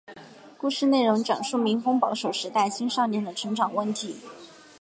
[0.57, 4.15] 故事内容讲述民风保守时代青少年的成长问题。